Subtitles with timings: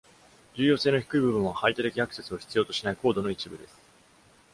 [0.55, 3.77] 重要性の低い部分は、排他的アクセスを必要としないコードの一部です。